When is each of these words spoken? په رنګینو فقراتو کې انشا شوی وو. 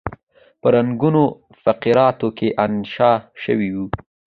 په 0.61 0.67
رنګینو 0.75 1.25
فقراتو 1.63 2.27
کې 2.37 2.47
انشا 2.65 3.11
شوی 3.43 3.69
وو. 3.75 3.85